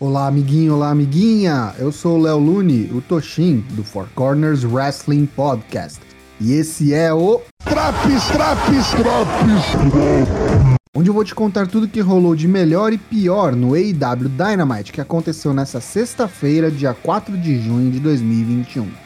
[0.00, 1.72] Olá, amiguinho, olá, amiguinha!
[1.78, 6.00] Eu sou o Léo Lune, o Toshin, do Four Corners Wrestling Podcast.
[6.40, 7.40] E esse é o.
[7.64, 10.74] Traps, traps, traps!
[10.96, 14.92] Onde eu vou te contar tudo que rolou de melhor e pior no AEW Dynamite
[14.92, 19.03] que aconteceu nessa sexta-feira, dia 4 de junho de 2021.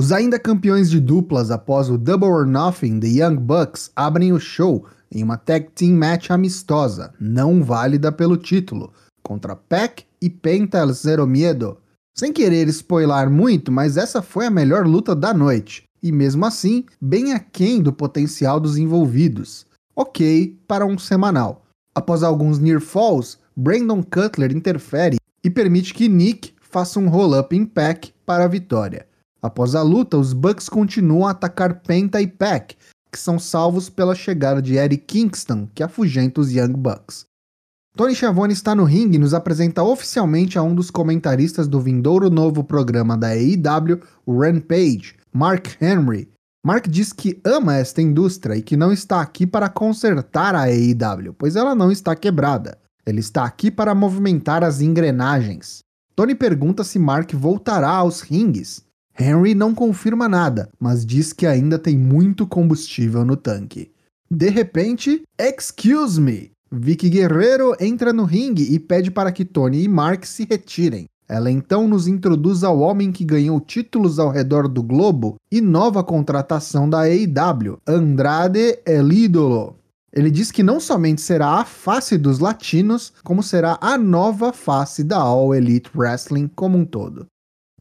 [0.00, 4.40] Os ainda campeões de duplas após o Double or Nothing, The Young Bucks, abrem o
[4.40, 10.78] show em uma tag team match amistosa, não válida pelo título, contra Pac e Penta
[10.78, 11.76] El Zero Miedo.
[12.16, 16.86] Sem querer spoiler muito, mas essa foi a melhor luta da noite, e mesmo assim,
[16.98, 19.66] bem aquém do potencial dos envolvidos.
[19.94, 21.66] Ok para um semanal.
[21.94, 27.66] Após alguns near falls, Brandon Cutler interfere e permite que Nick faça um roll-up em
[27.66, 29.09] Pac para a vitória.
[29.42, 32.76] Após a luta, os Bucks continuam a atacar Penta e Pac,
[33.10, 37.24] que são salvos pela chegada de Eddie Kingston, que afugenta os Young Bucks.
[37.96, 42.30] Tony Schiavone está no ringue e nos apresenta oficialmente a um dos comentaristas do vindouro
[42.30, 46.28] novo programa da AEW, o Rampage, Mark Henry.
[46.64, 51.34] Mark diz que ama esta indústria e que não está aqui para consertar a AEW,
[51.36, 52.78] pois ela não está quebrada.
[53.04, 55.80] Ele está aqui para movimentar as engrenagens.
[56.14, 58.84] Tony pergunta se Mark voltará aos ringues.
[59.20, 63.90] Henry não confirma nada, mas diz que ainda tem muito combustível no tanque.
[64.30, 66.52] De repente, excuse me!
[66.72, 71.04] Vicky Guerreiro entra no ringue e pede para que Tony e Mark se retirem.
[71.28, 76.02] Ela então nos introduz ao homem que ganhou títulos ao redor do globo e nova
[76.02, 79.76] contratação da AEW, Andrade El Ídolo.
[80.12, 85.04] Ele diz que não somente será a face dos latinos, como será a nova face
[85.04, 87.26] da All Elite Wrestling como um todo.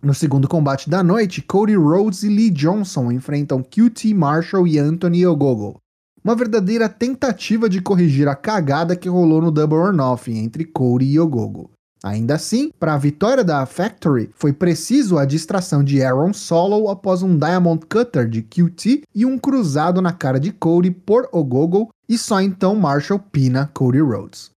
[0.00, 5.26] No segundo combate da noite, Cody Rhodes e Lee Johnson enfrentam QT Marshall e Anthony
[5.26, 5.80] Ogogo.
[6.22, 11.06] Uma verdadeira tentativa de corrigir a cagada que rolou no Double or Nothing entre Cody
[11.06, 11.70] e Ogogo.
[12.04, 17.22] Ainda assim, para a vitória da Factory, foi preciso a distração de Aaron Solo após
[17.22, 22.16] um Diamond Cutter de QT e um cruzado na cara de Cody por Ogogo, e
[22.16, 24.50] só então Marshall pina Cody Rhodes.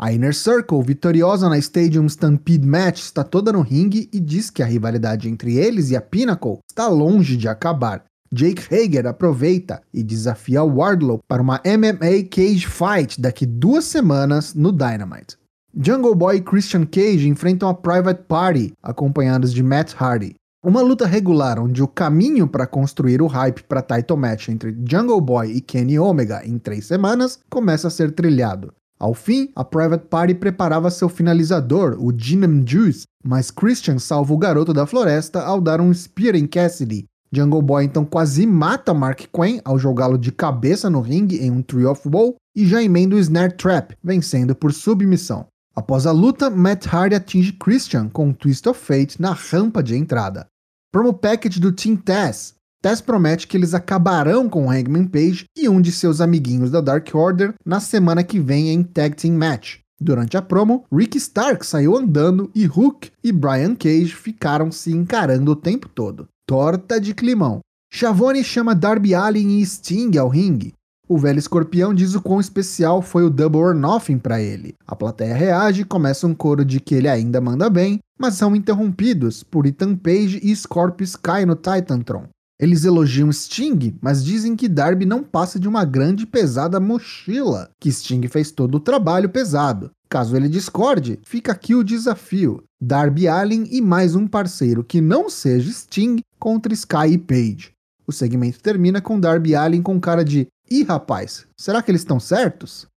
[0.00, 4.62] A Inner Circle, vitoriosa na Stadium Stampede Match, está toda no ringue e diz que
[4.62, 8.04] a rivalidade entre eles e a Pinnacle está longe de acabar.
[8.32, 14.70] Jake Hager aproveita e desafia Wardlow para uma MMA Cage Fight daqui duas semanas no
[14.70, 15.36] Dynamite.
[15.76, 20.36] Jungle Boy e Christian Cage enfrentam a Private Party, acompanhados de Matt Hardy.
[20.64, 25.20] Uma luta regular onde o caminho para construir o hype para title match entre Jungle
[25.20, 28.72] Boy e Kenny Omega em três semanas começa a ser trilhado.
[28.98, 34.38] Ao fim, a Private Party preparava seu finalizador, o Ginam Juice, mas Christian salva o
[34.38, 37.04] garoto da floresta ao dar um spear em Cassidy.
[37.32, 41.62] Jungle Boy então quase mata Mark Quinn ao jogá-lo de cabeça no ringue em um
[41.62, 45.46] Tree of Woe e já emenda o Snare Trap, vencendo por submissão.
[45.76, 49.94] Após a luta, Matt Hardy atinge Christian com um Twist of Fate na rampa de
[49.94, 50.46] entrada.
[50.90, 55.80] Promo package do Team Taz, Tess promete que eles acabarão com Hangman Page e um
[55.80, 59.78] de seus amiguinhos da Dark Order na semana que vem em Tag Team Match.
[60.00, 65.50] Durante a promo, Rick Stark saiu andando e Hook e Brian Cage ficaram se encarando
[65.50, 66.28] o tempo todo.
[66.46, 67.58] Torta de climão.
[67.92, 70.72] Shavone chama Darby Allin e Sting ao ringue.
[71.08, 74.74] O velho escorpião diz o quão especial foi o Double or Nothing para ele.
[74.86, 78.54] A plateia reage e começa um coro de que ele ainda manda bem, mas são
[78.54, 82.28] interrompidos por Ethan Page e Scorpio Sky no Titantron.
[82.60, 87.70] Eles elogiam Sting, mas dizem que Darby não passa de uma grande e pesada mochila,
[87.78, 89.92] que Sting fez todo o trabalho pesado.
[90.10, 95.30] Caso ele discorde, fica aqui o desafio: Darby Allin e mais um parceiro que não
[95.30, 97.72] seja Sting contra Sky e Page.
[98.04, 102.18] O segmento termina com Darby Allin com cara de: Ih, rapaz, será que eles estão
[102.18, 102.88] certos?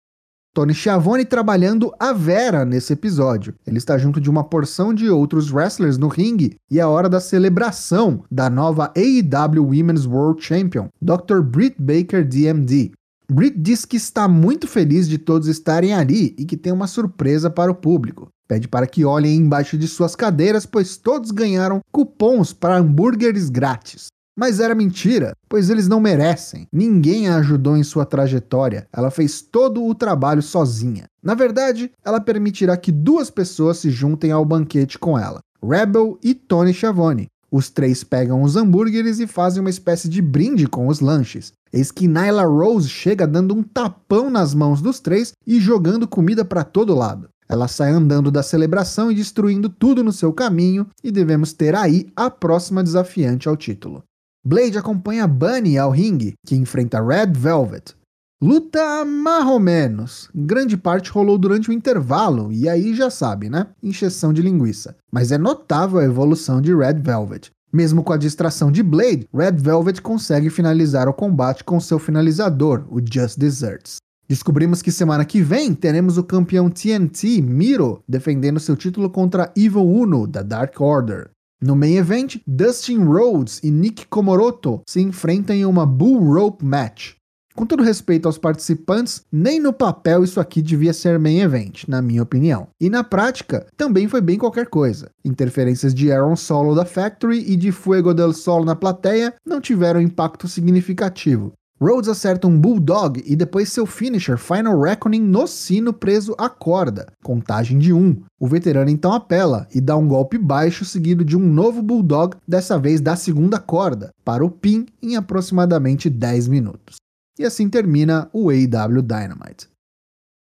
[0.54, 3.56] Tony Schiavone trabalhando a Vera nesse episódio.
[3.66, 7.22] Ele está junto de uma porção de outros wrestlers no ringue e é hora da
[7.22, 11.40] celebração da nova AEW Women's World Champion, Dr.
[11.42, 12.92] Britt Baker DMD.
[13.32, 17.50] Britt diz que está muito feliz de todos estarem ali e que tem uma surpresa
[17.50, 18.28] para o público.
[18.46, 24.08] Pede para que olhem embaixo de suas cadeiras, pois todos ganharam cupons para hambúrgueres grátis.
[24.42, 26.66] Mas era mentira, pois eles não merecem.
[26.74, 28.88] Ninguém a ajudou em sua trajetória.
[28.92, 31.04] Ela fez todo o trabalho sozinha.
[31.22, 36.34] Na verdade, ela permitirá que duas pessoas se juntem ao banquete com ela: Rebel e
[36.34, 37.28] Tony Schiavone.
[37.52, 41.54] Os três pegam os hambúrgueres e fazem uma espécie de brinde com os lanches.
[41.72, 46.44] Eis que Nyla Rose chega dando um tapão nas mãos dos três e jogando comida
[46.44, 47.30] para todo lado.
[47.48, 52.08] Ela sai andando da celebração e destruindo tudo no seu caminho, e devemos ter aí
[52.16, 54.02] a próxima desafiante ao título.
[54.44, 57.96] Blade acompanha Bunny ao ringue, que enfrenta Red Velvet.
[58.42, 60.32] Luta mais ou menos.
[60.34, 63.68] Grande parte rolou durante o intervalo, e aí já sabe, né?
[63.84, 64.96] Injeção de linguiça.
[65.12, 67.52] Mas é notável a evolução de Red Velvet.
[67.72, 72.84] Mesmo com a distração de Blade, Red Velvet consegue finalizar o combate com seu finalizador,
[72.90, 73.98] o Just Desserts.
[74.28, 79.86] Descobrimos que semana que vem teremos o campeão TNT, Miro, defendendo seu título contra Evil
[79.86, 81.30] Uno, da Dark Order.
[81.64, 87.14] No main event, Dustin Rhodes e Nick Komoroto se enfrentam em uma Bull Rope Match.
[87.54, 92.02] Com todo respeito aos participantes, nem no papel isso aqui devia ser main event, na
[92.02, 92.68] minha opinião.
[92.80, 95.12] E na prática, também foi bem qualquer coisa.
[95.24, 100.02] Interferências de Aaron Solo da Factory e de Fuego del Sol na plateia não tiveram
[100.02, 101.52] impacto significativo.
[101.82, 107.08] Rhodes acerta um Bulldog e depois seu finisher Final Reckoning no sino preso à corda,
[107.24, 107.98] contagem de 1.
[107.98, 108.22] Um.
[108.40, 112.78] O veterano então apela e dá um golpe baixo seguido de um novo Bulldog, dessa
[112.78, 116.98] vez da segunda corda, para o pin em aproximadamente 10 minutos.
[117.40, 119.68] E assim termina o AEW Dynamite.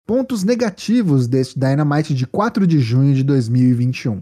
[0.08, 4.22] Pontos negativos deste Dynamite de 4 de junho de 2021.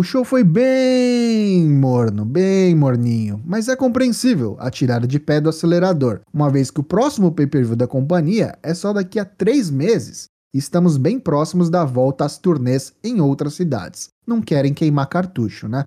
[0.00, 5.50] O show foi bem morno, bem morninho, mas é compreensível a tirada de pé do
[5.50, 10.24] acelerador, uma vez que o próximo pay-per-view da companhia é só daqui a três meses
[10.54, 14.08] e estamos bem próximos da volta às turnês em outras cidades.
[14.26, 15.84] Não querem queimar cartucho, né?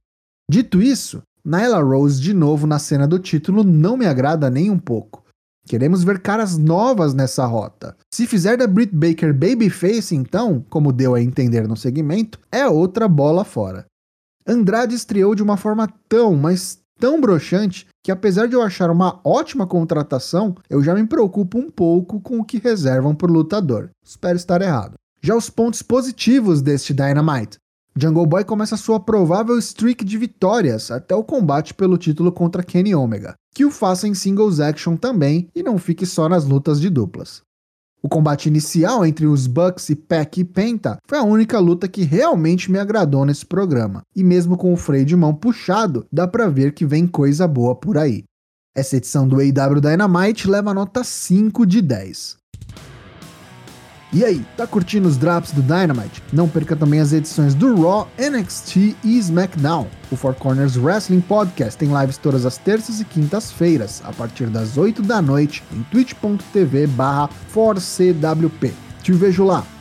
[0.48, 4.77] Dito isso, Nyla Rose de novo na cena do título não me agrada nem um
[4.77, 5.24] pouco.
[5.66, 7.98] Queremos ver caras novas nessa rota.
[8.13, 13.07] Se fizer da Britt Baker babyface, então, como deu a entender no segmento, é outra
[13.07, 13.88] bola fora.
[14.45, 19.19] Andrade estreou de uma forma tão, mas tão broxante que apesar de eu achar uma
[19.24, 23.90] ótima contratação, eu já me preocupo um pouco com o que reservam por lutador.
[24.04, 24.95] Espero estar errado.
[25.22, 27.57] Já os pontos positivos deste Dynamite.
[27.95, 32.95] Jungle Boy começa sua provável streak de vitórias até o combate pelo título contra Kenny
[32.95, 36.90] Omega, que o faça em singles action também e não fique só nas lutas de
[36.90, 37.44] duplas.
[38.05, 42.03] O combate inicial entre os Bucks e Peck e Penta foi a única luta que
[42.03, 44.01] realmente me agradou nesse programa.
[44.13, 47.73] E mesmo com o freio de mão puxado, dá pra ver que vem coisa boa
[47.73, 48.25] por aí.
[48.75, 52.43] Essa edição do AW Dynamite leva nota 5 de 10.
[54.13, 56.21] E aí, tá curtindo os drops do Dynamite?
[56.31, 59.88] Não perca também as edições do Raw, NXT e SmackDown.
[60.12, 64.77] O Four Corners Wrestling Podcast tem lives todas as terças e quintas-feiras, a partir das
[64.77, 68.71] 8 da noite, em twitch.tv barra 4CWP.
[69.01, 69.72] Te vejo lá!